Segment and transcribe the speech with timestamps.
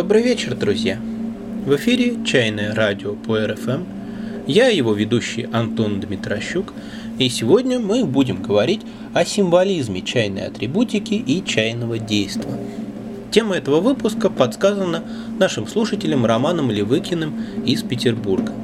[0.00, 0.98] Добрый вечер, друзья!
[1.66, 3.82] В эфире «Чайное радио» по РФМ.
[4.46, 6.72] Я его ведущий Антон Дмитрощук,
[7.18, 8.80] и сегодня мы будем говорить
[9.12, 12.50] о символизме чайной атрибутики и чайного действа.
[13.30, 15.04] Тема этого выпуска подсказана
[15.38, 17.34] нашим слушателям Романом Левыкиным
[17.66, 18.54] из Петербурга.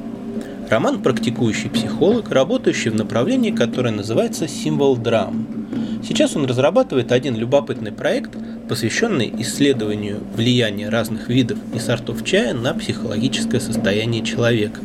[0.71, 5.66] Роман– практикующий психолог, работающий в направлении, которое называется «Символ драм».
[6.03, 8.31] Сейчас он разрабатывает один любопытный проект–
[8.67, 14.81] посвященный исследованию влияния разных видов и сортов чая на психологическое состояние человека.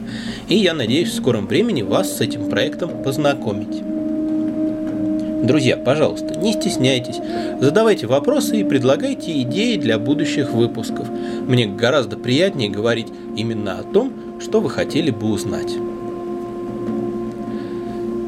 [0.48, 3.82] И я надеюсь в скором времени вас с этим проектом познакомить.
[5.44, 7.16] Друзья, пожалуйста, не стесняйтесь,
[7.60, 11.08] задавайте вопросы и предлагайте идеи для будущих выпусков.
[11.48, 15.72] Мне гораздо приятнее говорить именно о том, что вы хотели бы узнать.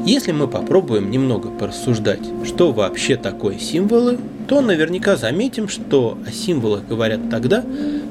[0.04, 6.86] Если мы попробуем немного порассуждать, что вообще такое символы, то наверняка заметим, что о символах
[6.86, 7.64] говорят тогда,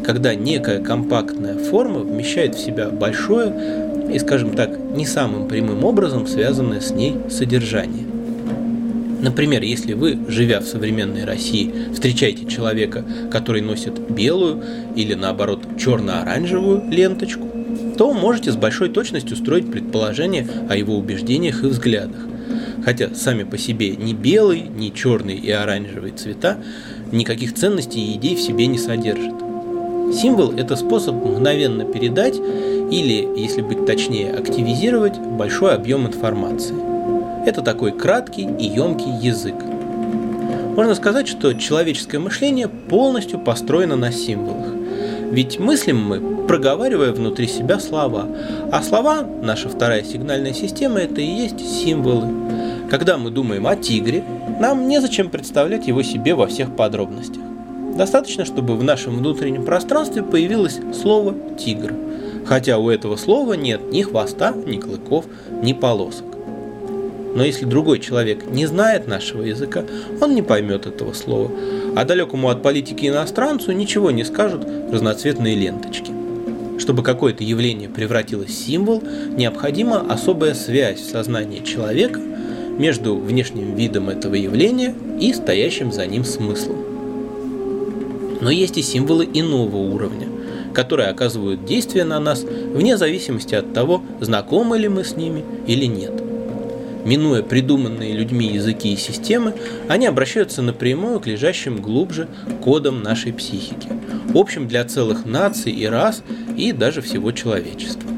[0.04, 3.54] когда некая компактная форма вмещает в себя большое
[4.12, 8.08] и, скажем так, не самым прямым образом связанное с ней содержание.
[9.22, 14.64] Например, если вы, живя в современной России, встречаете человека, который носит белую
[14.96, 17.53] или наоборот черно-оранжевую ленточку,
[17.98, 22.20] то можете с большой точностью строить предположение о его убеждениях и взглядах.
[22.84, 26.58] Хотя сами по себе ни белый, ни черный и оранжевый цвета
[27.12, 29.34] никаких ценностей и идей в себе не содержат.
[30.14, 36.76] Символ– это способ мгновенно передать или, если быть точнее, активизировать большой объем информации.
[37.48, 39.56] Это такой краткий и емкий язык.
[40.76, 44.73] Можно сказать, что человеческое мышление полностью построено на символах.
[45.34, 48.28] Ведь мыслим мы, проговаривая внутри себя слова.
[48.72, 52.28] А слова, наша вторая сигнальная система, это и есть символы.
[52.88, 54.24] Когда мы думаем о тигре,
[54.60, 57.42] нам незачем представлять его себе во всех подробностях.
[57.98, 61.96] Достаточно, чтобы в нашем внутреннем пространстве появилось слово «тигр»,
[62.46, 65.26] хотя у этого слова нет ни хвоста, ни клыков,
[65.64, 66.33] ни полосок.
[67.36, 69.84] Но если другой человек не знает нашего языка,
[70.22, 71.52] он не поймет этого слова,
[71.96, 76.12] а далекому от политики иностранцу ничего не скажут разноцветные ленточки.
[76.80, 79.02] Чтобы какое-то явление превратилось в символ,
[79.36, 82.20] необходима особая связь в сознании человека–
[82.78, 86.78] между внешним видом этого явления и стоящим за ним смыслом.
[88.42, 90.28] Но есть и символы иного уровня,
[90.74, 95.86] которые оказывают действие на нас вне зависимости от того, знакомы ли мы с ними или
[95.86, 96.23] нет.
[97.06, 99.54] Минуя придуманные людьми языки и системы,
[99.90, 102.28] они обращаются напрямую к лежащим глубже
[102.64, 103.90] кодам нашей психики,
[104.34, 106.24] общим для целых наций и рас
[106.56, 108.14] и даже всего человечества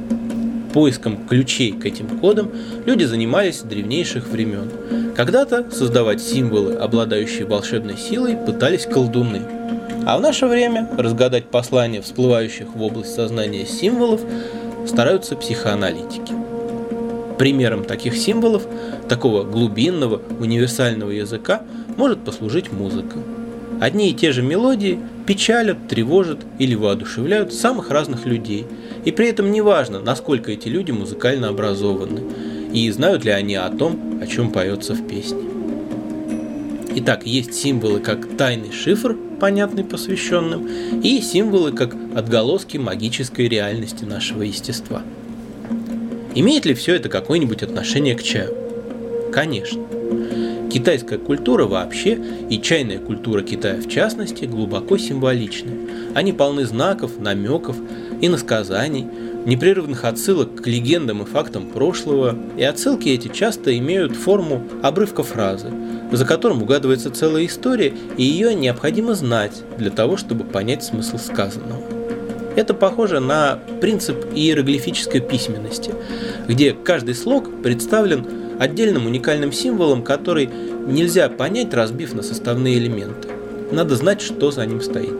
[0.75, 2.51] поиском ключей к этим кодам
[2.85, 4.69] люди занимались с древнейших времен.
[5.15, 9.41] Когда-то создавать символы, обладающие волшебной силой, пытались колдуны.
[10.05, 14.19] А в наше время разгадать послания, всплывающих в область сознания символов,
[14.85, 16.44] стараются психоаналитики.
[17.37, 18.65] Примером таких символов,
[19.09, 21.63] такого глубинного, универсального языка,
[21.97, 23.17] может послужить музыка.
[23.81, 28.65] Одни и те же мелодии печалят, тревожат или воодушевляют самых разных людей.
[29.03, 32.21] И при этом не важно, насколько эти люди музыкально образованы
[32.73, 35.43] и знают ли они о том, о чем поется в песне.
[36.97, 40.67] Итак, есть символы как тайный шифр, понятный посвященным,
[41.03, 45.01] и символы как отголоски магической реальности нашего естества.
[46.37, 48.53] Имеет ли все это какое-нибудь отношение к чаю?
[49.31, 49.81] Конечно.
[50.69, 52.19] Китайская культура вообще
[52.49, 55.71] и чайная культура Китая в частности глубоко символичны.
[56.13, 57.77] Они полны знаков, намеков,
[58.19, 59.07] и насказаний,
[59.45, 65.71] непрерывных отсылок к легендам и фактам прошлого, и отсылки эти часто имеют форму обрывка фразы,
[66.11, 71.94] за которым угадывается целая история, и ее необходимо знать для того, чтобы понять смысл сказанного.
[72.55, 75.93] Это похоже на принцип иероглифической письменности,
[76.47, 78.25] где каждый слог представлен
[78.59, 80.49] отдельным уникальным символом, который
[80.87, 83.29] нельзя понять, разбив на составные элементы.
[83.71, 85.13] Надо знать, что за ним стоит.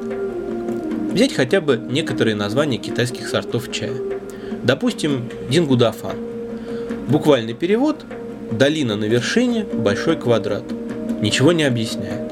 [1.11, 3.93] Взять хотя бы некоторые названия китайских сортов чая.
[4.63, 6.15] Допустим, дингудафан.
[7.07, 8.05] Буквальный перевод–
[8.51, 10.63] долина на вершине, большой квадрат.
[11.21, 12.31] Ничего не объясняет.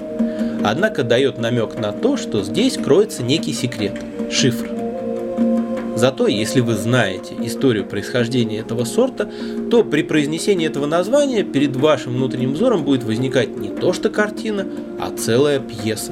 [0.63, 3.93] Однако дает намек на то, что здесь кроется некий секрет–
[4.31, 4.72] шифр.
[5.95, 9.29] Зато, если вы знаете историю происхождения этого сорта,
[9.69, 14.65] то при произнесении этого названия перед вашим внутренним взором будет возникать не то что картина,
[14.99, 16.11] а целая пьеса.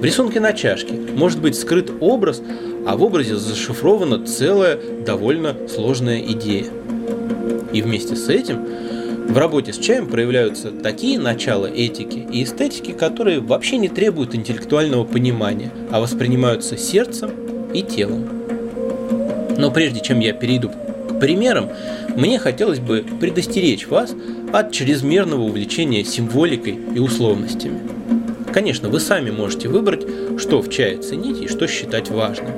[0.00, 2.42] В рисунке на чашке может быть скрыт образ,
[2.86, 6.66] а в образе зашифрована целая довольно сложная идея.
[7.72, 8.66] И вместе с этим
[9.28, 15.04] В работе с чаем проявляются такие начала этики и эстетики, которые вообще не требуют интеллектуального
[15.04, 17.30] понимания, а воспринимаются сердцем
[17.72, 18.33] и телом.
[19.56, 20.70] Но прежде чем я перейду
[21.14, 21.70] к примерам,
[22.16, 24.14] мне хотелось бы предостеречь вас
[24.52, 27.80] от чрезмерного увлечения символикой и условностями.
[28.52, 30.02] Конечно, вы сами можете выбрать,
[30.38, 32.52] что в чае ценить и что считать важным.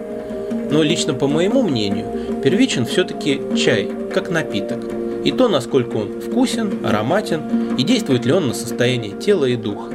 [0.71, 2.07] Но лично по моему мнению,
[2.43, 4.85] первичен все-таки чай, как напиток.
[5.25, 9.93] И то, насколько он вкусен, ароматен и действует ли он на состояние тела и духа.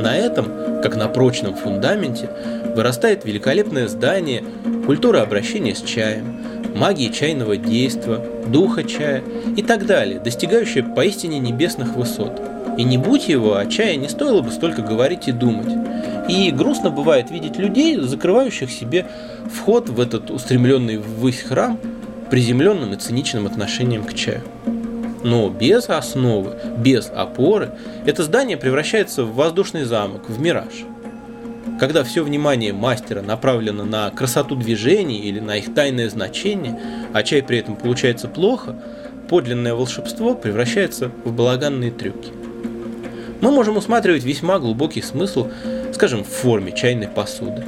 [0.00, 2.30] На этом, как на прочном фундаменте,
[2.74, 4.42] вырастает великолепное здание
[4.86, 6.40] культуры обращения с чаем,
[6.74, 9.22] магии чайного действа, духа чая
[9.56, 12.40] и так далее, достигающее поистине небесных высот.
[12.78, 15.72] И не будь его, о чае не стоило бы столько говорить и думать.
[16.28, 19.06] И грустно бывает видеть людей, закрывающих себе
[19.52, 21.78] вход в этот устремленный ввысь храм
[22.30, 24.40] приземленным и циничным отношением к чаю.
[25.22, 27.72] Но без основы, без опоры,
[28.06, 30.72] это здание превращается в воздушный замок, в мираж–
[31.80, 36.78] когда все внимание мастера направлено на красоту движений или на их тайное значение,
[37.14, 38.76] а чай при этом получается плохо,
[39.30, 42.32] подлинное волшебство превращается в балаганные трюки.
[43.40, 45.48] Мы можем усматривать весьма глубокий смысл,
[45.94, 47.64] скажем, в форме чайной посуды.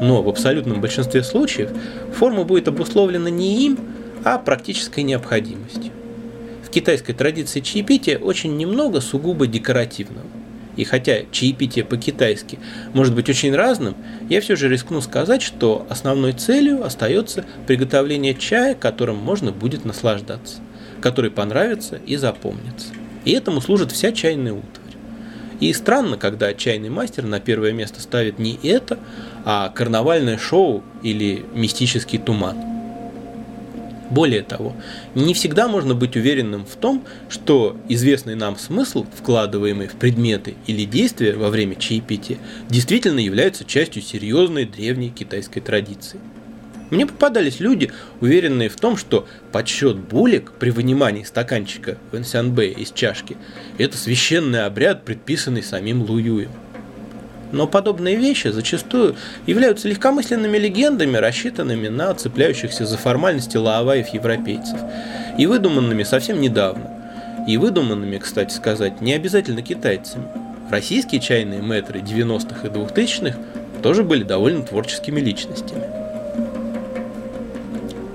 [0.00, 1.70] Но в абсолютном большинстве случаев
[2.14, 3.78] форма будет обусловлена не им,
[4.24, 5.92] а практической необходимостью.
[6.72, 10.26] Китайской традиции чаепития очень немного сугубо декоративного.
[10.74, 12.58] И хотя чаепитие по-китайски
[12.94, 13.94] может быть очень разным,
[14.30, 20.60] я все же рискну сказать, что основной целью остается приготовление чая, которым можно будет наслаждаться,
[21.02, 22.88] который понравится и запомнится.
[23.26, 24.96] И этому служит вся чайная утварь.
[25.60, 28.98] И странно, когда чайный мастер на первое место ставит не это,
[29.44, 32.56] а карнавальное шоу или мистический туман–
[34.12, 34.76] более того,
[35.14, 40.84] не всегда можно быть уверенным в том, что известный нам смысл, вкладываемый в предметы или
[40.84, 42.38] действия во время чаепития,
[42.68, 46.20] действительно является частью серьезной древней китайской традиции.
[46.90, 52.92] Мне попадались люди, уверенные в том, что подсчет булек при вынимании стаканчика в Энсянбэ из
[52.92, 53.38] чашки–
[53.78, 56.50] это священный обряд, предписанный самим Луюем.
[57.52, 59.14] Но подобные вещи зачастую
[59.46, 64.80] являются легкомысленными легендами, рассчитанными на цепляющихся за формальности лаоваев европейцев,
[65.38, 66.90] и выдуманными совсем недавно.
[67.46, 70.24] И выдуманными, кстати сказать, не обязательно китайцами.
[70.70, 73.36] Российские чайные мэтры 90-х и 2000-х
[73.82, 76.01] тоже были довольно творческими личностями.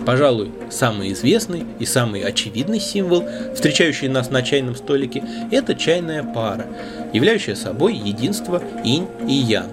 [0.07, 5.21] Пожалуй, самый известный и самый очевидный символ, встречающий нас на чайном столике,
[5.51, 6.65] это чайная пара,
[7.11, 9.65] являющая собой единство инь и ян.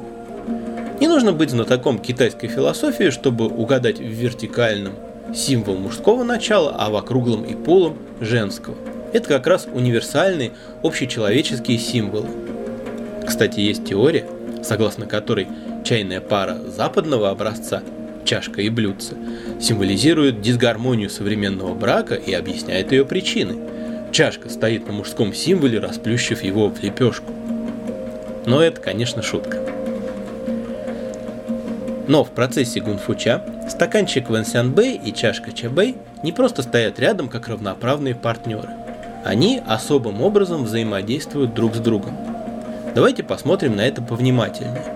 [0.98, 4.94] Не нужно быть знатоком китайской философии, чтобы угадать в вертикальном
[5.32, 8.74] символ мужского начала, а в округлом и полом женского.
[9.12, 10.50] Это как раз универсальные
[10.82, 12.26] общечеловеческие символы.
[13.24, 14.26] Кстати, есть теория,
[14.64, 15.46] согласно которой
[15.84, 17.84] чайная пара западного образца
[18.24, 19.14] чашка и блюдце,
[19.60, 23.56] символизирует дисгармонию современного брака и объясняет ее причины.
[24.12, 27.32] Чашка стоит на мужском символе, расплющив его в лепешку.
[28.46, 29.58] Но это, конечно, шутка.
[32.06, 38.14] Но в процессе гунфуча стаканчик Вэнсянбэй и чашка Чабэй не просто стоят рядом как равноправные
[38.14, 38.68] партнеры.
[39.24, 42.16] Они особым образом взаимодействуют друг с другом.
[42.94, 44.93] Давайте посмотрим на это повнимательнее.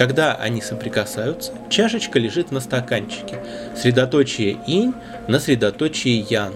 [0.00, 3.38] Когда они соприкасаются, чашечка лежит на стаканчике,
[3.76, 4.94] средоточие инь
[5.28, 6.54] на средоточие ян.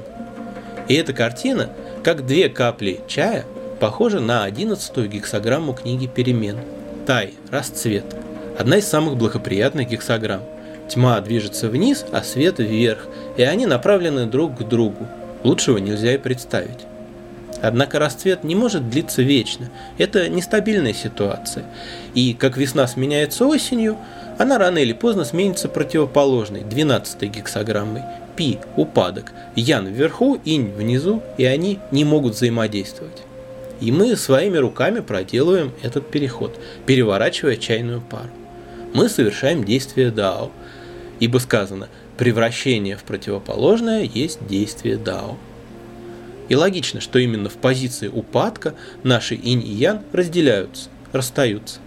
[0.88, 1.68] И эта картина,
[2.02, 3.44] как две капли чая,
[3.80, 6.56] похожа на 11-ю гексограмму книги перемен.
[7.06, 8.16] Тай, расцвет.
[8.58, 10.40] Одна из самых благоприятных гексограмм.
[10.88, 15.06] Тьма движется вниз, а свет вверх, и они направлены друг к другу.
[15.42, 16.86] Лучшего нельзя и представить.
[17.64, 19.71] Однако расцвет не может длиться вечно.
[19.97, 21.64] Это нестабильная ситуация.
[22.12, 23.97] И как весна сменяется осенью,
[24.37, 28.02] она рано или поздно сменится противоположной, 12-й гексограммой.
[28.37, 33.23] Пи– упадок, Ян вверху, Инь внизу, и они не могут взаимодействовать.
[33.80, 38.28] И мы своими руками проделываем этот переход, переворачивая чайную пару.
[38.92, 40.50] Мы совершаем действие Дао,
[41.18, 45.38] ибо сказано «превращение в противоположное есть действие Дао».
[46.48, 51.78] И логично, что именно в позиции упадка наши инь и ян разделяются, расстаются.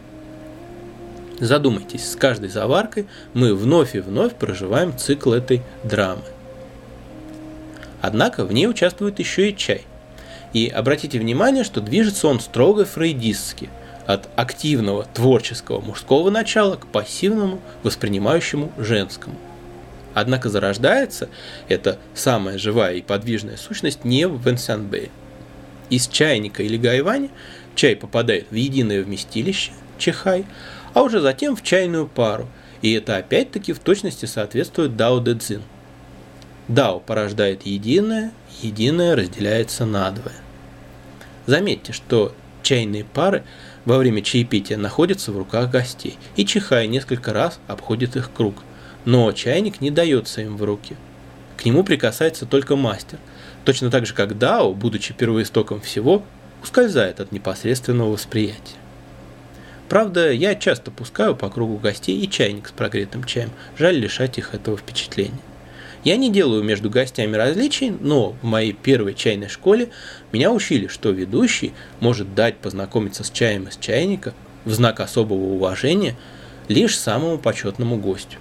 [1.39, 6.23] Задумайтесь, с каждой заваркой мы вновь и вновь проживаем цикл этой драмы.
[8.01, 9.85] Однако в ней участвует еще и чай.
[10.53, 13.69] И обратите внимание, что движется он строго фрейдистски,
[14.07, 19.35] от активного творческого мужского начала к пассивному воспринимающему женскому.
[20.19, 21.29] Однако зарождается
[21.67, 25.11] эта самая живая и подвижная сущность не в Венсянбе.
[25.91, 27.29] Из чайника или гайвани
[27.75, 30.47] чай попадает в единое вместилище, чехай,
[30.95, 32.49] а уже затем в чайную пару,
[32.81, 35.61] и это опять-таки в точности соответствует Дао Дэ Цзин.
[36.67, 38.31] Дао порождает единое,
[38.63, 40.37] единое разделяется надвое.
[41.45, 42.33] Заметьте, что
[42.63, 43.43] чайные пары
[43.85, 48.55] во время чаепития находятся в руках гостей, и чихай несколько раз обходит их круг.
[49.07, 50.97] Но чайник не дается им в руки.
[51.55, 53.19] К нему прикасается только мастер,
[53.63, 56.23] точно так же как Дао, будучи первоистоком всего,
[56.61, 58.75] ускользает от непосредственного восприятия.
[59.87, 64.53] Правда, я часто пускаю по кругу гостей и чайник с прогретым чаем, жаль лишать их
[64.53, 65.39] этого впечатления.
[66.03, 69.87] Я не делаю между гостями различий, но в моей первой чайной школе
[70.33, 71.71] меня учили, что ведущий
[72.01, 74.33] может дать познакомиться с чаем из чайника
[74.65, 76.17] в знак особого уважения
[76.67, 78.39] лишь самому почетному гостю,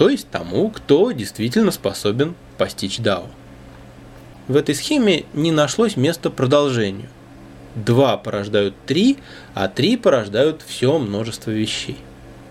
[0.00, 3.26] то есть тому, кто действительно способен постичь Дао.
[4.48, 7.10] В этой схеме не нашлось места продолжению.
[7.74, 9.18] Два порождают три,
[9.52, 11.98] а три порождают все множество вещей.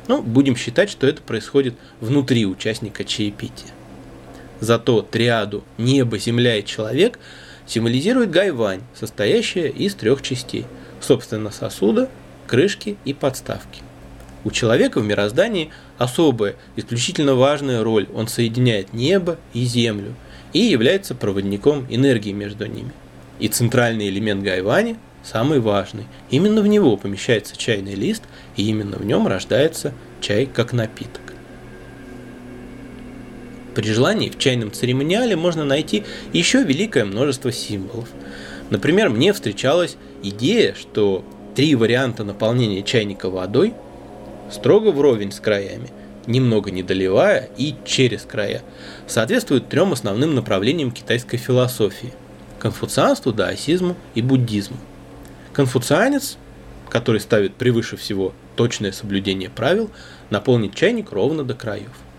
[0.07, 3.71] Ну, будем считать, что это происходит внутри участника чаепития.
[4.59, 7.17] Зато триаду «Небо, Земля и Человек»
[7.65, 10.67] символизирует гайвань, состоящая из трех частей,
[11.01, 12.11] собственно сосуда,
[12.45, 13.81] крышки и подставки.
[14.43, 18.07] У человека в мироздании особая, исключительно важная роль.
[18.13, 20.15] Он соединяет небо и землю
[20.53, 22.91] и является проводником энергии между ними.
[23.39, 26.05] И центральный элемент гайвани самый важный.
[26.29, 28.23] Именно в него помещается чайный лист,
[28.55, 31.21] и именно в нем рождается чай как напиток.
[33.75, 36.03] При желании в чайном церемониале можно найти
[36.33, 38.09] еще великое множество символов.
[38.69, 41.23] Например, мне встречалась идея, что
[41.55, 43.73] три варианта наполнения чайника водой
[44.51, 45.89] строго вровень с краями,
[46.27, 48.61] немного не доливая и через края,
[49.07, 52.13] соответствуют трем основным направлениям китайской философии–
[52.59, 54.77] конфуцианству, даосизму и буддизму.
[55.53, 56.37] Конфуцианец,
[56.89, 59.89] который ставит превыше всего точное соблюдение правил,
[60.29, 61.91] наполнит чайник ровно до краев–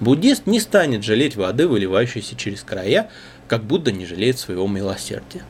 [0.00, 3.10] Буддист не станет жалеть воды, выливающейся через края,
[3.48, 5.42] как Будда не жалеет своего милосердия.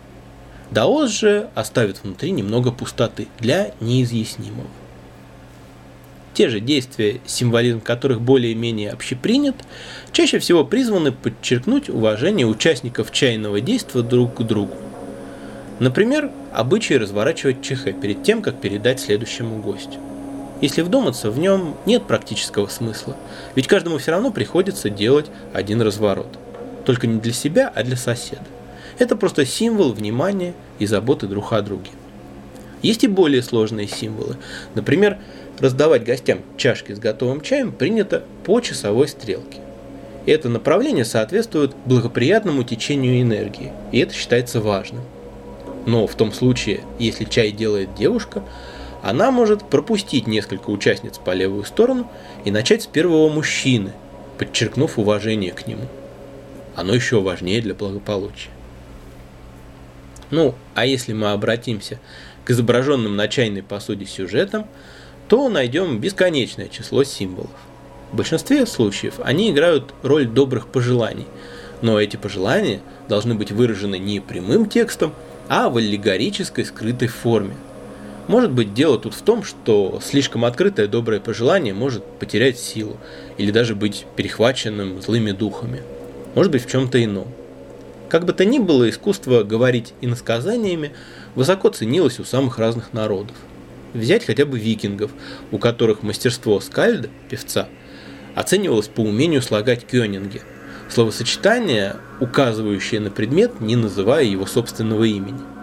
[0.70, 4.68] Даос же оставит внутри немного пустоты для неизъяснимого.
[6.38, 9.56] Те же действия, символизм которых более-менее общепринят,
[10.12, 14.76] чаще всего призваны подчеркнуть уважение участников чайного действия друг к другу.
[15.80, 19.98] Например, обычай разворачивать чехе перед тем, как передать следующему гостю.
[20.60, 23.16] Если вдуматься, в нем нет практического смысла,
[23.56, 26.38] ведь каждому все равно приходится делать один разворот.
[26.84, 28.46] Только не для себя, а для соседа.
[29.00, 31.90] Это просто символ внимания и заботы друг о друге.
[32.80, 34.36] Есть и более сложные символы.
[34.76, 35.18] Например,
[35.60, 39.58] раздавать гостям чашки с готовым чаем принято по часовой стрелке.
[40.26, 45.02] Это направление соответствует благоприятному течению энергии, и это считается важным.
[45.86, 48.42] Но в том случае, если чай делает девушка,
[49.02, 52.10] она может пропустить несколько участниц по левую сторону
[52.44, 53.92] и начать с первого мужчины,
[54.36, 55.86] подчеркнув уважение к нему.
[56.76, 58.50] Оно еще важнее для благополучия.
[60.30, 61.98] Ну, а если мы обратимся
[62.44, 64.66] к изображенным на чайной посуде сюжетам,
[65.28, 67.50] то найдем бесконечное число символов.
[68.12, 71.26] В большинстве случаев они играют роль добрых пожеланий,
[71.82, 75.14] но эти пожелания должны быть выражены не прямым текстом,
[75.48, 77.54] а в аллегорической скрытой форме–
[78.28, 82.98] может быть, дело тут в том, что слишком открытое доброе пожелание может потерять силу
[83.38, 85.82] или даже быть перехваченным злыми духами.
[86.34, 87.28] Может быть, в чем-то ином.
[88.10, 90.92] Как бы то ни было, искусство говорить иносказаниями
[91.34, 93.34] высоко ценилось у самых разных народов.
[93.94, 95.10] Взять хотя бы викингов,
[95.50, 97.68] у которых мастерство скальда, певца,
[98.34, 100.42] оценивалось по умению слагать кёнинги,
[100.90, 105.40] словосочетание, указывающее на предмет, не называя его собственного имени–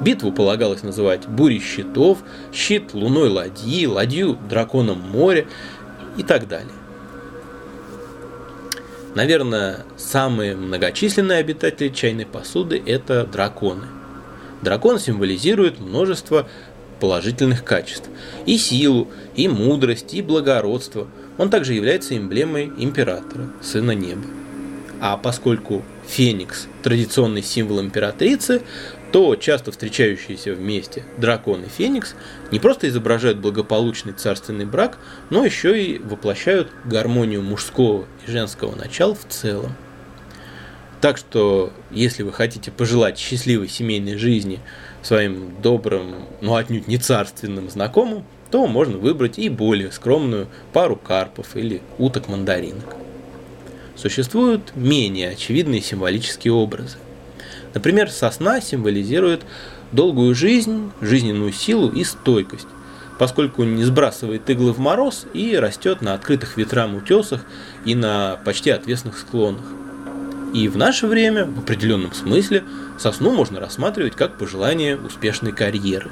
[0.00, 2.18] Битву полагалось называть бурей щитов,
[2.52, 5.46] щит луной ладьи, ладью драконом моря
[6.16, 6.72] и так далее.
[9.14, 13.86] Наверное, самые многочисленные обитатели чайной посуды– это драконы.
[14.60, 16.46] Дракон символизирует множество
[17.00, 18.08] положительных качеств.
[18.46, 21.08] И силу, и мудрость, и благородство.
[21.38, 24.22] Он также является эмблемой императора, сына неба.
[25.00, 28.62] А поскольку феникс– традиционный символ императрицы,
[29.12, 32.14] то часто встречающиеся вместе дракон и феникс
[32.50, 34.98] не просто изображают благополучный царственный брак,
[35.30, 39.74] но еще и воплощают гармонию мужского и женского начала в целом.
[41.00, 44.60] Так что, если вы хотите пожелать счастливой семейной жизни
[45.06, 51.56] своим добрым, но отнюдь не царственным знакомым, то можно выбрать и более скромную пару карпов
[51.56, 52.96] или уток-мандаринок.
[53.94, 56.96] Существуют менее очевидные символические образы.
[57.72, 59.42] Например, сосна символизирует
[59.92, 62.66] долгую жизнь, жизненную силу и стойкость,
[63.18, 67.44] поскольку не сбрасывает иглы в мороз и растет на открытых ветрам утесах
[67.84, 69.64] и на почти отвесных склонах.
[70.54, 72.64] И в наше время, в определенном смысле,
[72.98, 76.10] сосну можно рассматривать как пожелание успешной карьеры.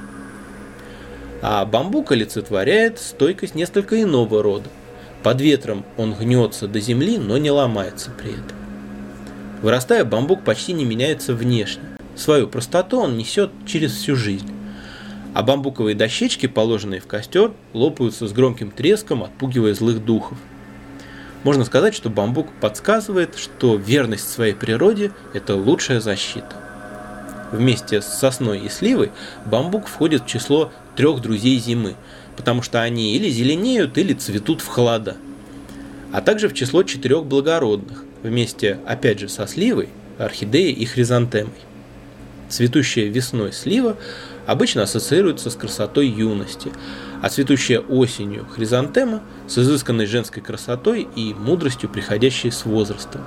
[1.43, 4.69] А бамбук олицетворяет стойкость несколько иного рода.
[5.23, 8.57] Под ветром он гнется до земли, но не ломается при этом.
[9.63, 11.83] Вырастая, бамбук почти не меняется внешне.
[12.17, 14.51] Свою простоту он несет через всю жизнь.
[15.33, 20.39] А бамбуковые дощечки, положенные в костер, лопаются с громким треском, отпугивая злых духов–
[21.45, 26.57] можно сказать, что бамбук подсказывает, что верность своей природе– это лучшая защита.
[27.53, 29.13] Вместе с сосной и сливой
[29.45, 31.95] бамбук входит в число трех друзей зимы,
[32.37, 35.17] потому что они или зеленеют, или цветут в холода.
[36.13, 41.53] А также в число четырех благородных, вместе, опять же, со сливой, орхидеей и хризантемой.
[42.49, 43.97] Цветущая весной слива
[44.47, 46.73] обычно ассоциируется с красотой юности,
[47.25, 53.23] а цветущая осенью хризантема с изысканной женской красотой и мудростью, приходящей с возрастом.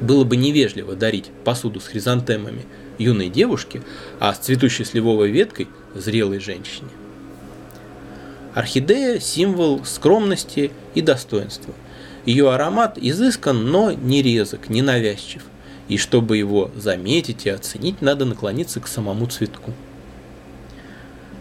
[0.00, 2.64] Было бы невежливо дарить посуду с хризантемами
[2.98, 3.82] юной девушке,
[4.20, 6.90] а с цветущей сливовой веткой– зрелой женщине.
[8.54, 11.74] Орхидея– символ скромности и достоинства.
[12.26, 15.42] Ее аромат изыскан, но не резок, не навязчив–
[15.88, 19.72] и чтобы его заметить и оценить, надо наклониться к самому цветку.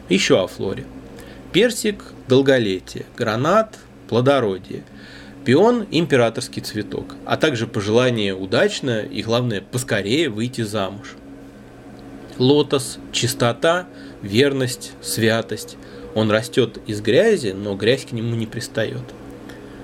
[0.07, 0.85] Еще о флоре.
[1.55, 4.83] Персик– долголетие, гранат– плодородие,
[5.45, 11.15] пион– императорский цветок, а также пожелание удачно и, главное, поскорее выйти замуж.
[12.37, 13.87] Лотос– чистота,
[14.21, 15.77] верность, святость.
[16.13, 19.05] Он растет из грязи, но грязь к нему не пристает.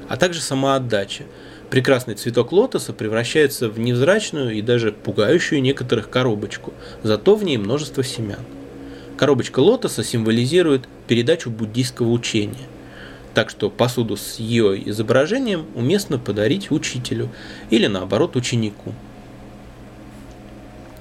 [0.10, 1.24] А также самоотдача–
[1.70, 8.04] прекрасный цветок лотоса превращается в невзрачную и даже пугающую некоторых коробочку, зато в ней множество
[8.04, 8.42] семян.
[9.22, 12.68] Коробочка лотоса символизирует передачу буддийского учения.
[13.36, 17.30] Так что посуду с ее изображением уместно подарить учителю
[17.70, 18.96] или наоборот ученику.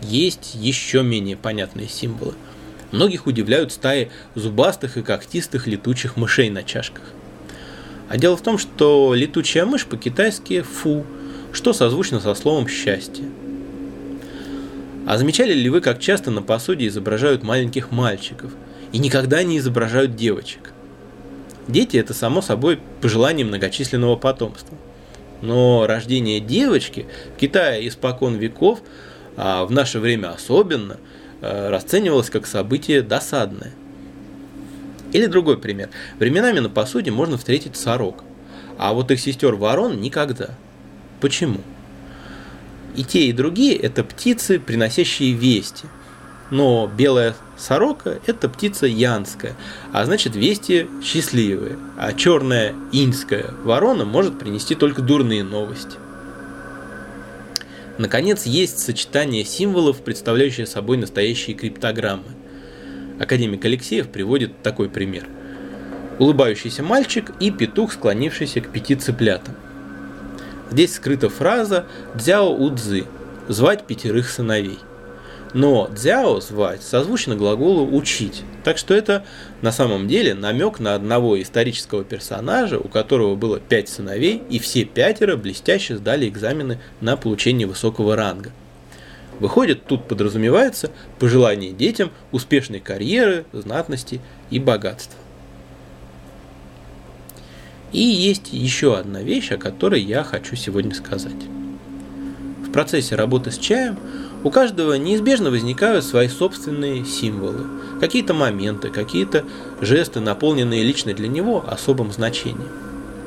[0.03, 2.35] Есть еще менее понятные символы.
[2.93, 7.05] Многих удивляют стаи зубастых и когтистых летучих мышей на чашках.
[8.11, 11.07] А дело в том, что летучая мышь по-китайски «фу»,
[11.53, 13.25] что созвучно со словом «счастье».
[15.11, 18.53] А замечали ли вы, как часто на посуде изображают маленьких мальчиков
[18.93, 20.73] и никогда не изображают девочек?
[21.67, 24.79] Дети– это, само собой, пожелание многочисленного потомства.
[25.43, 28.83] Но рождение девочки в Китае испокон веков,
[29.37, 30.99] а в наше время особенно,
[31.41, 33.73] э, расценивалось как событие досадное.
[35.13, 35.91] Или другой пример.
[36.21, 38.23] Временами на посуде можно встретить сорок,
[38.79, 40.51] а вот их сестер ворон никогда.
[41.21, 41.59] Почему?
[42.97, 45.87] И те, и другие– это птицы, приносящие вести.
[46.51, 49.55] Но белая сорока– это птица янская,
[49.93, 51.79] а значит вести счастливые.
[51.97, 55.97] А черная иньская ворона может принести только дурные новости.
[57.99, 62.25] Наконец, есть сочетание символов, представляющее собой настоящие криптограммы.
[63.21, 65.27] Академик Алексеев приводит такой пример.
[66.19, 69.55] Улыбающийся мальчик и петух, склонившийся к пяти цыплятам.
[70.71, 73.05] Здесь скрыта фраза «дзяо удзы»–
[73.49, 74.79] «звать пятерых сыновей».
[75.53, 79.25] Но «дзяо» звать созвучно глаголу «учить», так что это
[79.63, 84.85] на самом деле намек на одного исторического персонажа, у которого было пять сыновей, и все
[84.85, 88.53] пятеро блестяще сдали экзамены на получение высокого ранга.
[89.41, 95.19] Выходит, тут подразумевается пожелание детям успешной карьеры, знатности и богатства.
[97.93, 101.33] И есть еще одна вещь, о которой я хочу сегодня сказать.
[102.65, 103.99] В процессе работы с чаем
[104.45, 107.67] у каждого неизбежно возникают свои собственные символы,
[107.99, 109.45] какие-то моменты, какие-то
[109.81, 112.69] жесты, наполненные лично для него особым значением.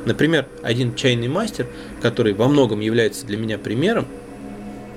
[0.05, 1.67] Например, один чайный мастер,
[2.01, 4.07] который во многом является для меня примером,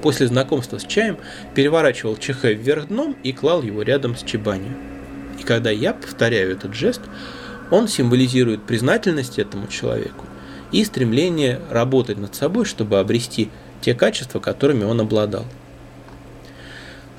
[0.01, 1.19] после знакомства с чаем
[1.55, 4.77] переворачивал чехэ вверх дном и клал его рядом с чебанью.
[5.41, 7.03] И когда я повторяю этот жест,
[7.71, 10.25] он символизирует признательность этому человеку
[10.73, 13.51] и стремление работать над собой, чтобы обрести
[13.81, 15.45] те качества, которыми он обладал.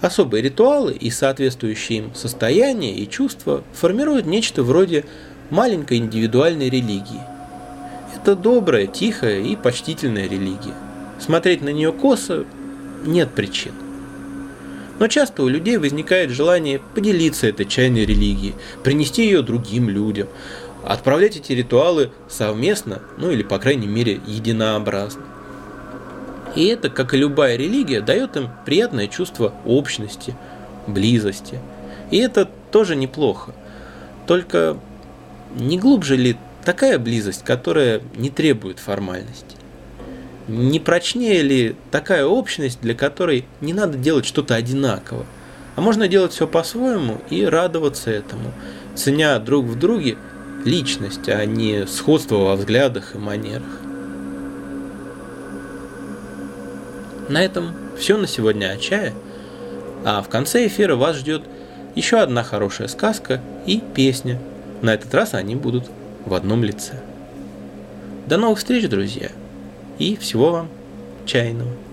[0.01, 5.05] Особые ритуалы и соответствующие им состояния и чувства формируют нечто вроде
[5.49, 7.21] маленькой индивидуальной религии.
[8.15, 10.75] Это добрая, тихая и почтительная религия.
[11.19, 12.45] Смотреть на нее косо
[13.05, 13.73] нет причин.
[14.99, 20.27] Но часто у людей возникает желание поделиться этой чайной религией, принести ее другим людям,
[20.83, 25.23] отправлять эти ритуалы совместно, ну или по крайней мере единообразно.
[26.55, 30.35] И это, как и любая религия, дает им приятное чувство общности,
[30.87, 31.59] близости.
[32.09, 33.53] И это тоже неплохо.
[34.25, 34.77] Только
[35.55, 39.56] не глубже ли такая близость, которая не требует формальности?
[40.47, 45.25] Не прочнее ли такая общность, для которой не надо делать что-то одинаково,
[45.75, 48.53] а можно делать все по-своему и радоваться этому,
[48.95, 50.17] ценя друг в друге
[50.63, 53.81] личность, а не сходство во взглядах и манерах.
[57.27, 59.13] На этом все на сегодня о чае.
[60.05, 61.43] А в конце эфира вас ждет
[61.95, 64.39] еще одна хорошая сказка и песня.
[64.81, 65.89] На этот раз они будут
[66.25, 67.01] в одном лице.
[68.27, 69.29] До новых встреч, друзья!
[69.99, 70.69] И всего вам
[71.25, 71.86] чайного!